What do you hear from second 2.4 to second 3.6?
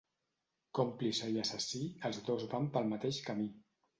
van pel mateix camí.